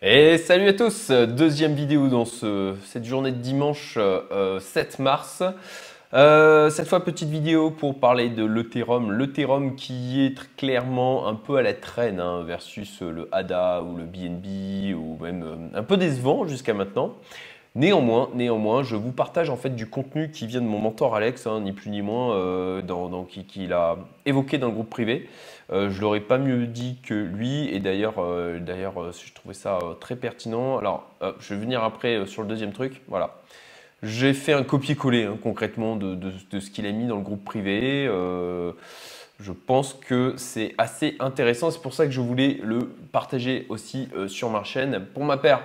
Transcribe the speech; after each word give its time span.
Et 0.00 0.38
salut 0.38 0.68
à 0.68 0.74
tous, 0.74 1.10
deuxième 1.10 1.74
vidéo 1.74 2.06
dans 2.06 2.24
cette 2.24 3.04
journée 3.04 3.32
de 3.32 3.38
dimanche 3.38 3.94
7 3.94 4.00
euh, 4.00 4.60
mars. 5.00 5.42
Euh, 6.14 6.70
cette 6.70 6.86
fois, 6.86 7.04
petite 7.04 7.28
vidéo 7.28 7.72
pour 7.72 7.98
parler 7.98 8.28
de 8.28 8.44
l'Ethereum. 8.44 9.10
L'Ethereum 9.10 9.74
qui 9.74 10.24
est 10.24 10.54
clairement 10.56 11.26
un 11.26 11.34
peu 11.34 11.56
à 11.56 11.62
la 11.62 11.74
traîne 11.74 12.20
hein, 12.20 12.44
versus 12.44 13.00
le 13.00 13.28
ADA 13.32 13.82
ou 13.82 13.96
le 13.96 14.04
BNB 14.04 14.94
ou 14.96 15.18
même 15.20 15.42
euh, 15.42 15.78
un 15.78 15.82
peu 15.82 15.96
décevant 15.96 16.46
jusqu'à 16.46 16.74
maintenant. 16.74 17.16
Néanmoins, 17.74 18.30
néanmoins, 18.34 18.82
je 18.82 18.96
vous 18.96 19.12
partage 19.12 19.50
en 19.50 19.56
fait 19.56 19.70
du 19.70 19.86
contenu 19.86 20.30
qui 20.30 20.46
vient 20.46 20.60
de 20.60 20.66
mon 20.66 20.78
mentor 20.78 21.14
Alex, 21.14 21.46
hein, 21.46 21.60
ni 21.60 21.72
plus 21.72 21.90
ni 21.90 22.02
moins, 22.02 22.34
euh, 22.34 22.82
dans, 22.82 23.24
qui, 23.24 23.72
a 23.72 23.96
évoqué 24.26 24.58
dans 24.58 24.68
le 24.68 24.72
groupe 24.72 24.90
privé. 24.90 25.28
Euh, 25.70 25.90
je 25.90 26.00
l'aurais 26.00 26.20
pas 26.20 26.38
mieux 26.38 26.66
dit 26.66 26.98
que 27.02 27.14
lui, 27.14 27.68
et 27.68 27.78
d'ailleurs, 27.78 28.14
euh, 28.18 28.58
d'ailleurs, 28.58 29.12
je 29.12 29.32
trouvais 29.34 29.54
ça 29.54 29.78
très 30.00 30.16
pertinent. 30.16 30.78
Alors, 30.78 31.08
je 31.40 31.54
vais 31.54 31.60
venir 31.60 31.84
après 31.84 32.26
sur 32.26 32.42
le 32.42 32.48
deuxième 32.48 32.72
truc. 32.72 33.02
Voilà, 33.06 33.36
j'ai 34.02 34.32
fait 34.32 34.54
un 34.54 34.62
copier-coller 34.62 35.24
hein, 35.24 35.38
concrètement 35.40 35.96
de, 35.96 36.32
ce 36.58 36.70
qu'il 36.70 36.86
a 36.86 36.92
mis 36.92 37.06
dans 37.06 37.16
le 37.16 37.22
groupe 37.22 37.44
privé. 37.44 38.06
je 38.06 39.52
pense 39.52 39.92
que 39.92 40.34
c'est 40.36 40.74
assez 40.78 41.16
intéressant. 41.20 41.70
C'est 41.70 41.82
pour 41.82 41.94
ça 41.94 42.06
que 42.06 42.12
je 42.12 42.20
voulais 42.20 42.58
le 42.62 42.88
partager 43.12 43.66
aussi 43.68 44.08
sur 44.26 44.48
ma 44.48 44.64
chaîne. 44.64 45.06
Pour 45.12 45.24
ma 45.24 45.36
part. 45.36 45.62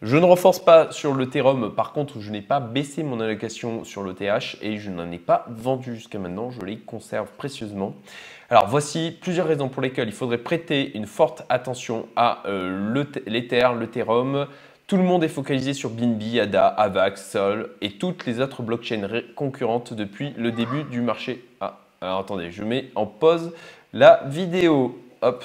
Je 0.00 0.16
ne 0.16 0.24
renforce 0.24 0.60
pas 0.60 0.92
sur 0.92 1.12
le 1.12 1.24
l'Ethereum, 1.24 1.74
par 1.74 1.92
contre, 1.92 2.20
je 2.20 2.30
n'ai 2.30 2.40
pas 2.40 2.60
baissé 2.60 3.02
mon 3.02 3.18
allocation 3.18 3.82
sur 3.82 4.04
le 4.04 4.14
TH 4.14 4.56
et 4.62 4.78
je 4.78 4.90
n'en 4.90 5.10
ai 5.10 5.18
pas 5.18 5.44
vendu 5.48 5.96
jusqu'à 5.96 6.20
maintenant, 6.20 6.52
je 6.52 6.60
les 6.60 6.78
conserve 6.78 7.32
précieusement. 7.36 7.96
Alors 8.48 8.68
voici 8.68 9.18
plusieurs 9.20 9.48
raisons 9.48 9.68
pour 9.68 9.82
lesquelles 9.82 10.06
il 10.06 10.14
faudrait 10.14 10.38
prêter 10.38 10.96
une 10.96 11.06
forte 11.06 11.42
attention 11.48 12.06
à 12.14 12.44
euh, 12.46 13.04
l'Ether, 13.26 13.70
l'Ethereum. 13.76 14.46
Tout 14.86 14.98
le 14.98 15.02
monde 15.02 15.24
est 15.24 15.28
focalisé 15.28 15.74
sur 15.74 15.90
BNB, 15.90 16.38
ADA, 16.42 16.68
AVAX, 16.68 17.32
Sol 17.32 17.70
et 17.80 17.98
toutes 17.98 18.24
les 18.24 18.40
autres 18.40 18.62
blockchains 18.62 19.08
concurrentes 19.34 19.94
depuis 19.94 20.32
le 20.36 20.52
début 20.52 20.84
du 20.84 21.00
marché. 21.00 21.44
Ah, 21.60 21.80
alors 22.00 22.20
attendez, 22.20 22.52
je 22.52 22.62
mets 22.62 22.90
en 22.94 23.04
pause 23.04 23.52
la 23.92 24.22
vidéo. 24.26 24.96
Hop, 25.22 25.44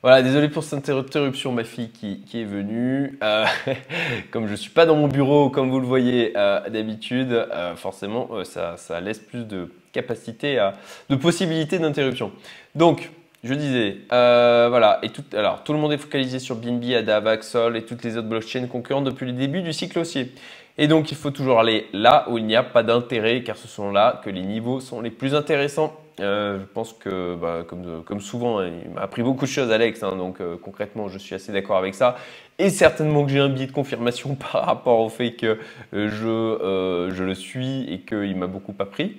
voilà, 0.00 0.22
désolé 0.22 0.48
pour 0.48 0.62
cette 0.62 0.88
interruption, 0.88 1.50
ma 1.50 1.64
fille 1.64 1.90
qui, 1.90 2.40
est 2.40 2.44
venue. 2.44 3.18
Euh, 3.20 3.44
comme 4.30 4.46
je 4.46 4.52
ne 4.52 4.56
suis 4.56 4.70
pas 4.70 4.86
dans 4.86 4.94
mon 4.94 5.08
bureau, 5.08 5.50
comme 5.50 5.70
vous 5.70 5.80
le 5.80 5.86
voyez 5.86 6.34
euh, 6.36 6.68
d'habitude, 6.68 7.32
euh, 7.32 7.74
forcément, 7.74 8.28
ça, 8.44 9.00
laisse 9.00 9.18
plus 9.18 9.44
de 9.44 9.72
capacité, 9.92 10.70
de 11.10 11.16
possibilités 11.16 11.80
d'interruption. 11.80 12.30
Donc, 12.76 13.10
je 13.42 13.54
disais, 13.54 13.96
voilà, 14.08 15.00
et 15.02 15.08
tout, 15.08 15.24
alors 15.32 15.64
tout 15.64 15.72
le 15.72 15.80
monde 15.80 15.92
est 15.92 15.98
focalisé 15.98 16.38
sur 16.38 16.54
BNB, 16.54 16.94
ADA, 16.94 17.18
Vaxol 17.18 17.76
et 17.76 17.84
toutes 17.84 18.04
les 18.04 18.16
autres 18.16 18.28
blockchains 18.28 18.66
concurrentes 18.68 19.04
depuis 19.04 19.26
le 19.26 19.32
début 19.32 19.62
du 19.62 19.72
cycle 19.72 19.98
haussier. 19.98 20.32
Et 20.76 20.86
donc, 20.86 21.10
il 21.10 21.16
faut 21.16 21.32
toujours 21.32 21.58
aller 21.58 21.88
là 21.92 22.24
où 22.28 22.38
il 22.38 22.46
n'y 22.46 22.54
a 22.54 22.62
pas 22.62 22.84
d'intérêt, 22.84 23.42
car 23.42 23.56
ce 23.56 23.66
sont 23.66 23.90
là 23.90 24.20
que 24.24 24.30
les 24.30 24.42
niveaux 24.42 24.78
sont 24.78 25.00
les 25.00 25.10
plus 25.10 25.34
intéressants 25.34 25.92
euh, 26.20 26.58
je 26.60 26.64
pense 26.64 26.92
que, 26.92 27.36
bah, 27.36 27.64
comme, 27.66 28.20
souvent, 28.20 28.58
hein, 28.58 28.70
il 28.84 28.90
m'a 28.90 29.02
appris 29.02 29.22
beaucoup 29.22 29.44
de 29.44 29.50
choses, 29.50 29.70
Alex. 29.70 30.02
Hein, 30.02 30.16
donc, 30.16 30.40
euh, 30.40 30.56
concrètement, 30.60 31.08
je 31.08 31.18
suis 31.18 31.34
assez 31.34 31.52
d'accord 31.52 31.76
avec 31.76 31.94
ça. 31.94 32.16
Et 32.58 32.70
certainement 32.70 33.24
que 33.24 33.30
j'ai 33.30 33.38
un 33.38 33.48
billet 33.48 33.66
de 33.66 33.72
confirmation 33.72 34.34
par 34.52 34.64
rapport 34.64 35.00
au 35.00 35.08
fait 35.08 35.32
que 35.32 35.58
euh, 35.94 37.10
je, 37.10 37.22
le 37.22 37.34
suis 37.34 37.92
et 37.92 38.00
qu'il 38.00 38.36
m'a 38.36 38.46
beaucoup 38.46 38.74
appris. 38.78 39.18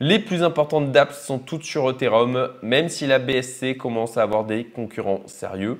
Les 0.00 0.18
plus 0.18 0.42
importantes 0.42 0.92
d'apps 0.92 1.14
sont 1.14 1.38
toutes 1.38 1.64
sur 1.64 1.90
Ethereum, 1.90 2.50
même 2.62 2.88
si 2.88 3.06
la 3.06 3.18
BSC 3.18 3.76
commence 3.76 4.16
à 4.16 4.22
avoir 4.22 4.44
des 4.44 4.64
concurrents 4.64 5.22
sérieux. 5.26 5.78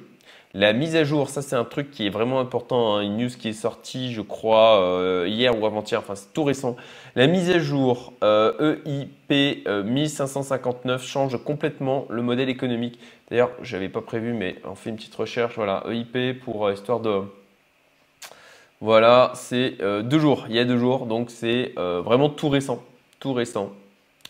La 0.53 0.73
mise 0.73 0.97
à 0.97 1.05
jour, 1.05 1.29
ça 1.29 1.43
c'est 1.43 1.55
un 1.55 1.65
truc 1.65 1.93
qui 1.93 2.07
est 2.07 2.11
vraiment 2.11 2.41
important, 2.41 2.97
hein. 2.97 3.03
une 3.03 3.19
news 3.19 3.29
qui 3.29 3.51
est 3.51 3.53
sortie 3.53 4.13
je 4.13 4.21
crois 4.21 4.81
euh, 4.83 5.29
hier 5.29 5.57
ou 5.57 5.65
avant-hier, 5.65 6.01
enfin 6.01 6.17
c'est 6.17 6.33
tout 6.33 6.43
récent. 6.43 6.75
La 7.15 7.29
mise 7.29 7.51
à 7.51 7.61
jour 7.61 8.13
EIP 8.21 9.69
1559 9.85 11.07
change 11.07 11.37
complètement 11.45 12.07
le 12.11 12.23
modèle 12.23 12.49
économique. 12.49 12.99
D'ailleurs, 13.31 13.53
je 13.63 13.77
n'avais 13.77 13.89
pas 13.89 14.01
prévu 14.01 14.33
mais 14.33 14.57
on 14.65 14.75
fait 14.75 14.91
une 14.91 14.97
petite 14.97 15.15
recherche, 15.15 15.55
voilà, 15.55 15.85
EIP 15.89 16.41
pour 16.41 16.67
euh, 16.67 16.73
histoire 16.73 16.99
de... 16.99 17.21
Voilà, 18.81 19.31
c'est 19.37 19.77
euh, 19.83 20.03
deux 20.03 20.19
jours, 20.19 20.47
il 20.49 20.57
y 20.57 20.59
a 20.59 20.65
deux 20.65 20.79
jours, 20.79 21.07
donc 21.07 21.31
c'est 21.31 21.75
vraiment 21.77 22.29
tout 22.29 22.49
récent, 22.49 22.83
tout 23.21 23.35
récent 23.35 23.71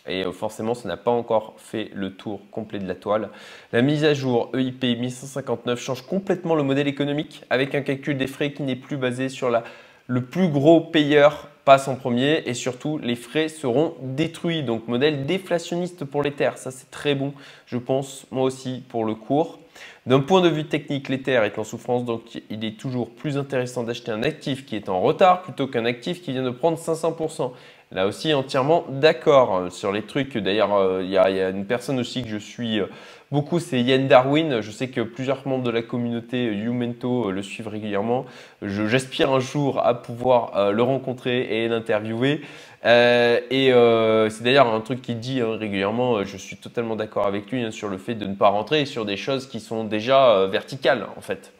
et 0.07 0.25
euh, 0.25 0.31
forcément 0.31 0.73
ça 0.73 0.87
n'a 0.87 0.97
pas 0.97 1.11
encore 1.11 1.55
fait 1.57 1.89
le 1.93 2.13
tour 2.13 2.41
complet 2.51 2.79
de 2.79 2.87
la 2.87 2.95
toile. 2.95 3.29
La 3.71 3.81
mise 3.81 4.03
à 4.03 4.13
jour 4.13 4.49
EIP 4.53 4.83
1159 4.83 5.79
change 5.79 6.01
complètement 6.03 6.55
le 6.55 6.63
modèle 6.63 6.87
économique 6.87 7.43
avec 7.49 7.75
un 7.75 7.81
calcul 7.81 8.17
des 8.17 8.27
frais 8.27 8.51
qui 8.51 8.63
n'est 8.63 8.75
plus 8.75 8.97
basé 8.97 9.29
sur 9.29 9.49
la, 9.49 9.63
le 10.07 10.23
plus 10.25 10.49
gros 10.49 10.81
payeur 10.81 11.49
passe 11.65 11.87
en 11.87 11.95
premier 11.95 12.43
et 12.47 12.53
surtout 12.53 12.97
les 12.97 13.15
frais 13.15 13.47
seront 13.47 13.95
détruits. 14.01 14.63
Donc 14.63 14.87
modèle 14.87 15.25
déflationniste 15.25 16.05
pour 16.05 16.23
les 16.23 16.31
terres, 16.31 16.57
ça 16.57 16.71
c'est 16.71 16.89
très 16.89 17.15
bon 17.15 17.33
je 17.65 17.77
pense 17.77 18.25
moi 18.31 18.43
aussi 18.43 18.83
pour 18.89 19.05
le 19.05 19.15
cours. 19.15 19.59
D'un 20.07 20.19
point 20.19 20.41
de 20.41 20.49
vue 20.49 20.65
technique, 20.65 21.09
l'Ether 21.09 21.41
est 21.45 21.59
en 21.59 21.63
souffrance, 21.63 22.05
donc 22.05 22.41
il 22.49 22.65
est 22.65 22.79
toujours 22.79 23.11
plus 23.11 23.37
intéressant 23.37 23.83
d'acheter 23.83 24.11
un 24.11 24.23
actif 24.23 24.65
qui 24.65 24.75
est 24.75 24.89
en 24.89 24.99
retard 24.99 25.43
plutôt 25.43 25.67
qu'un 25.67 25.85
actif 25.85 26.23
qui 26.23 26.31
vient 26.31 26.43
de 26.43 26.49
prendre 26.49 26.77
500%. 26.77 27.51
Là 27.93 28.07
aussi, 28.07 28.33
entièrement 28.33 28.85
d'accord 28.87 29.57
euh, 29.57 29.69
sur 29.69 29.91
les 29.91 30.03
trucs. 30.03 30.37
D'ailleurs, 30.37 30.73
euh, 30.75 31.01
il 31.03 31.09
y, 31.09 31.17
a 31.17 31.49
une 31.49 31.65
personne 31.65 31.99
aussi 31.99 32.23
que 32.23 32.29
je 32.29 32.37
suis 32.37 32.79
euh, 32.79 32.85
beaucoup, 33.31 33.59
c'est 33.59 33.81
Yann 33.81 34.07
Darwin. 34.07 34.61
Je 34.61 34.71
sais 34.71 34.87
que 34.87 35.01
plusieurs 35.01 35.45
membres 35.45 35.65
de 35.65 35.71
la 35.71 35.81
communauté 35.81 36.45
Youmento 36.53 37.31
le 37.31 37.43
suivent 37.43 37.67
régulièrement. 37.67 38.25
J'aspire 38.61 39.33
un 39.33 39.41
jour 39.41 39.85
à 39.85 40.01
pouvoir 40.01 40.71
le 40.71 40.83
rencontrer 40.83 41.63
et 41.63 41.67
l'interviewer. 41.67 42.41
et 42.85 43.71
c'est 44.29 44.43
d'ailleurs 44.43 44.73
un 44.73 44.81
truc 44.81 45.01
qu'il 45.01 45.19
dit 45.19 45.41
hein, 45.41 45.57
régulièrement. 45.57 46.23
Je 46.23 46.37
suis 46.37 46.57
totalement 46.57 46.95
d'accord 46.95 47.25
avec 47.25 47.51
lui 47.51 47.63
hein, 47.63 47.71
sur 47.71 47.89
le 47.89 47.97
fait 47.97 48.15
de 48.15 48.25
ne 48.25 48.35
pas 48.35 48.49
rentrer 48.49 48.85
sur 48.85 49.05
des 49.05 49.17
choses 49.17 49.47
qui 49.47 49.59
sont 49.59 49.83
déjà 49.85 50.45
verticales 50.47 51.07
en 51.17 51.21
fait. 51.21 51.53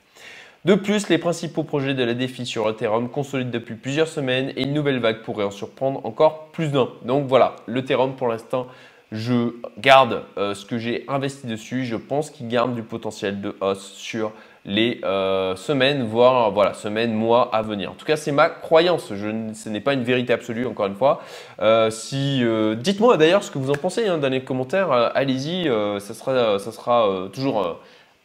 De 0.63 0.75
plus, 0.75 1.09
les 1.09 1.17
principaux 1.17 1.63
projets 1.63 1.95
de 1.95 2.03
la 2.03 2.13
défi 2.13 2.45
sur 2.45 2.69
Ethereum 2.69 3.09
consolident 3.09 3.49
depuis 3.49 3.73
plusieurs 3.73 4.07
semaines 4.07 4.53
et 4.55 4.61
une 4.61 4.73
nouvelle 4.73 4.99
vague 4.99 5.23
pourrait 5.23 5.43
en 5.43 5.49
surprendre 5.49 6.05
encore 6.05 6.49
plus 6.51 6.71
d'un. 6.71 6.87
Donc 7.03 7.25
voilà, 7.25 7.55
l'Ethereum 7.67 8.15
pour 8.15 8.27
l'instant, 8.27 8.67
je 9.11 9.55
garde 9.79 10.21
euh, 10.37 10.53
ce 10.53 10.63
que 10.67 10.77
j'ai 10.77 11.03
investi 11.07 11.47
dessus. 11.47 11.83
Je 11.83 11.95
pense 11.95 12.29
qu'il 12.29 12.47
garde 12.47 12.75
du 12.75 12.83
potentiel 12.83 13.41
de 13.41 13.55
hausse 13.59 13.91
sur 13.93 14.33
les 14.63 15.01
euh, 15.03 15.55
semaines, 15.55 16.03
voire 16.03 16.51
voilà, 16.51 16.75
semaines, 16.75 17.15
mois 17.15 17.49
à 17.55 17.63
venir. 17.63 17.89
En 17.89 17.95
tout 17.95 18.05
cas, 18.05 18.15
c'est 18.15 18.31
ma 18.31 18.47
croyance. 18.47 19.07
Ce 19.07 19.69
n'est 19.69 19.81
pas 19.81 19.93
une 19.93 20.03
vérité 20.03 20.31
absolue, 20.31 20.67
encore 20.67 20.85
une 20.85 20.95
fois. 20.95 21.23
Euh, 21.59 21.89
si, 21.89 22.43
dites-moi 22.77 23.17
d'ailleurs 23.17 23.43
ce 23.43 23.49
que 23.49 23.57
vous 23.57 23.71
en 23.71 23.75
pensez 23.75 24.07
hein, 24.07 24.19
dans 24.19 24.29
les 24.29 24.43
commentaires. 24.43 24.91
Allez-y, 24.91 25.65
ça 25.99 26.13
ça 26.13 26.71
sera 26.71 27.29
toujours 27.33 27.79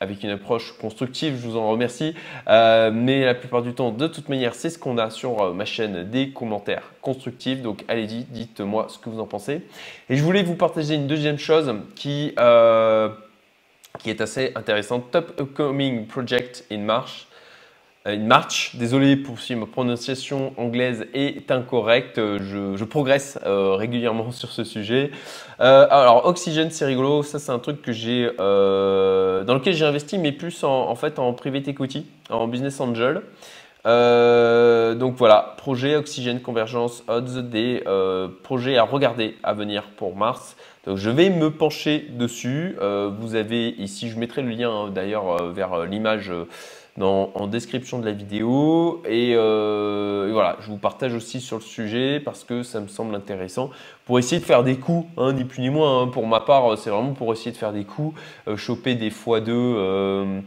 avec 0.07 0.23
une 0.23 0.31
approche 0.31 0.73
constructive, 0.79 1.37
je 1.41 1.49
vous 1.49 1.57
en 1.57 1.69
remercie. 1.69 2.15
Euh, 2.49 2.91
mais 2.93 3.25
la 3.25 3.35
plupart 3.35 3.63
du 3.63 3.75
temps, 3.75 3.91
de 3.91 4.07
toute 4.07 4.29
manière, 4.29 4.55
c'est 4.55 4.71
ce 4.71 4.79
qu'on 4.79 4.99
a 4.99 5.11
sur 5.11 5.43
euh, 5.43 5.53
ma 5.53 5.65
chaîne, 5.65 6.09
des 6.09 6.31
commentaires 6.31 6.93
constructifs. 7.03 7.61
Donc 7.61 7.85
allez-y, 7.89 8.25
dites-moi 8.25 8.87
ce 8.89 8.99
que 8.99 9.11
vous 9.11 9.21
en 9.21 9.27
pensez. 9.27 9.63
Et 10.09 10.17
je 10.17 10.23
voulais 10.23 10.43
vous 10.43 10.55
partager 10.55 10.95
une 10.95 11.07
deuxième 11.07 11.39
chose 11.39 11.75
qui, 11.95 12.33
euh, 12.39 13.09
qui 13.99 14.11
est 14.11 14.21
assez 14.21 14.53
intéressante. 14.55 15.11
Top 15.11 15.41
Upcoming 15.41 16.07
Project 16.07 16.65
in 16.71 16.79
March. 16.79 17.27
Euh, 18.07 18.15
une 18.15 18.27
marche. 18.27 18.77
Désolé 18.77 19.17
pour 19.17 19.41
si 19.41 19.55
ma 19.55 19.67
prononciation 19.67 20.53
anglaise 20.57 21.07
est 21.15 21.51
incorrecte. 21.51 22.17
Je, 22.19 22.85
progresse 22.85 23.39
euh, 23.45 23.75
régulièrement 23.75 24.31
sur 24.31 24.51
ce 24.51 24.65
sujet. 24.65 25.11
Euh, 25.61 25.87
alors, 25.91 26.27
Oxygen, 26.27 26.69
c'est 26.71 26.87
rigolo. 26.87 27.23
Ça, 27.23 27.39
c'est 27.39 27.53
un 27.53 27.59
truc 27.59 27.83
que 27.83 27.93
j'ai, 27.93 28.27
dans 28.37 29.55
lequel 29.55 29.75
j'ai 29.75 29.85
investi, 29.85 30.19
mais 30.19 30.33
plus 30.33 30.63
en, 30.65 30.89
en, 30.89 30.95
fait 30.95 31.19
en 31.19 31.33
private 31.33 31.69
equity, 31.69 32.07
en 32.31 32.47
business 32.47 32.81
angel. 32.81 33.23
donc 33.85 35.17
voilà, 35.17 35.55
projet 35.59 35.97
Oxygène 35.97 36.41
Convergence 36.41 37.03
Odds, 37.09 37.43
des 37.43 37.83
projets 38.43 38.77
à 38.77 38.85
regarder 38.85 39.37
à 39.43 39.53
venir 39.53 39.85
pour 39.97 40.17
mars. 40.17 40.57
Donc 40.87 40.99
je 40.99 41.11
vais 41.11 41.31
me 41.31 41.51
pencher 41.51 42.07
dessus. 42.11 42.77
vous 43.19 43.35
avez 43.35 43.71
ici, 43.79 44.09
je 44.09 44.19
mettrai 44.19 44.43
le 44.43 44.51
lien 44.51 44.71
hein, 44.71 44.91
d'ailleurs 44.91 45.53
vers 45.53 45.85
l'image 45.87 46.31
en 47.05 47.47
description 47.47 47.99
de 47.99 48.07
la 48.07 48.13
vidéo. 48.13 49.03
Euh, 49.07 50.29
et, 50.29 50.33
voilà, 50.33 50.57
je 50.61 50.69
vous 50.69 50.79
partage 50.79 51.15
aussi 51.15 51.41
sur 51.41 51.59
le 51.59 51.63
sujet 51.63 52.21
parce 52.21 52.45
que 52.45 52.63
ça 52.63 52.81
me 52.81 52.89
semble 52.89 53.15
intéressant 53.15 53.71
pour 54.05 54.19
essayer 54.19 54.41
de 54.41 54.47
faire 54.47 54.65
des 54.65 54.77
coups, 54.77 55.07
hein, 55.17 55.33
ni 55.33 55.45
plus 55.45 55.61
ni 55.61 55.71
moins. 55.71 56.03
Hein. 56.03 56.09
Pour 56.09 56.27
ma 56.27 56.41
part, 56.41 56.79
c'est 56.79 56.91
vraiment 56.91 57.13
pour 57.13 57.33
essayer 57.33 57.53
de 57.53 57.57
faire 57.57 57.73
des 57.73 57.85
coups, 57.85 58.19
euh, 58.49 58.57
choper 58.57 58.95
des 58.95 59.11
fois 59.11 59.41
deux, 59.41 59.53
euh, 59.55 60.41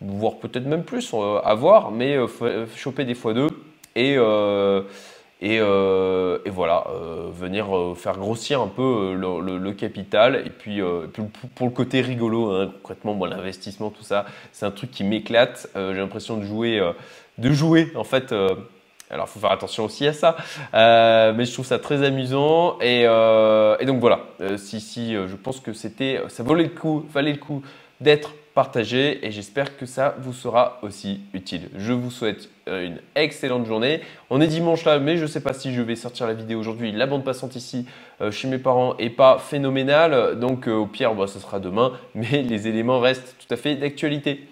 voire 0.00 0.36
peut-être 0.36 0.66
même 0.66 0.84
plus, 0.84 1.12
à 1.42 1.54
voir, 1.54 1.90
mais 1.90 2.16
choper 2.76 3.04
des 3.04 3.14
fois 3.14 3.34
deux 3.34 3.48
et 3.96 4.16
Et, 5.42 5.60
voilà, 6.50 6.65
venir 7.32 7.68
faire 7.96 8.16
grossir 8.16 8.60
un 8.60 8.68
peu 8.68 9.14
le, 9.14 9.72
capital. 9.72 10.42
Et 10.46 10.50
puis, 10.50 10.80
pour 11.54 11.66
le 11.66 11.72
côté 11.72 12.00
rigolo, 12.00 12.50
hein, 12.50 12.72
concrètement, 12.82 13.24
l'investissement, 13.24 13.90
tout 13.90 14.02
ça, 14.02 14.26
c'est 14.52 14.66
un 14.66 14.70
truc 14.70 14.90
qui 14.90 15.04
m'éclate. 15.04 15.68
J'ai 15.74 15.94
l'impression 15.94 16.36
de 16.36 16.44
jouer, 16.44 16.80
de 17.38 17.52
jouer 17.52 17.92
en 17.94 18.04
fait 18.04 18.32
alors, 19.10 19.26
il 19.28 19.32
faut 19.32 19.40
faire 19.40 19.52
attention 19.52 19.84
aussi 19.84 20.06
à 20.06 20.12
ça. 20.12 20.36
Euh, 20.74 21.32
mais 21.34 21.44
je 21.44 21.52
trouve 21.52 21.66
ça 21.66 21.78
très 21.78 22.02
amusant. 22.02 22.78
Et, 22.80 23.04
euh, 23.06 23.76
donc 23.84 24.00
voilà, 24.00 24.20
euh, 24.40 24.56
si, 24.56 24.80
si, 24.80 25.14
je 25.14 25.36
pense 25.36 25.60
que 25.60 25.72
c'était, 25.72 26.20
ça 26.28 26.42
valait 26.42 26.64
le 26.64 26.70
coup, 26.70 27.06
valait 27.12 27.32
le 27.32 27.38
coup 27.38 27.62
d'être 28.00 28.32
partagé 28.56 29.24
et 29.24 29.30
j'espère 29.30 29.76
que 29.76 29.86
ça 29.86 30.16
vous 30.18 30.32
sera 30.32 30.80
aussi 30.82 31.20
utile. 31.34 31.68
Je 31.76 31.92
vous 31.92 32.10
souhaite 32.10 32.48
une 32.66 32.98
excellente 33.14 33.66
journée. 33.66 34.00
On 34.30 34.40
est 34.40 34.48
dimanche 34.48 34.84
là, 34.84 34.98
mais 34.98 35.18
je 35.18 35.22
ne 35.22 35.26
sais 35.28 35.42
pas 35.42 35.52
si 35.52 35.72
je 35.72 35.82
vais 35.82 35.94
sortir 35.94 36.26
la 36.26 36.34
vidéo 36.34 36.58
aujourd'hui. 36.58 36.90
La 36.90 37.06
bande 37.06 37.22
passante 37.22 37.54
ici 37.54 37.86
chez 38.30 38.48
mes 38.48 38.58
parents 38.58 38.96
est 38.96 39.10
pas 39.10 39.38
phénoménale, 39.38 40.40
donc 40.40 40.66
au 40.66 40.86
pire, 40.86 41.14
bah, 41.14 41.26
ce 41.28 41.38
sera 41.38 41.60
demain, 41.60 41.92
mais 42.16 42.42
les 42.42 42.66
éléments 42.66 42.98
restent 42.98 43.36
tout 43.38 43.54
à 43.54 43.56
fait 43.56 43.76
d'actualité. 43.76 44.48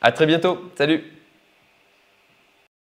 À 0.00 0.12
très 0.12 0.26
bientôt. 0.26 0.60
Salut 0.76 1.15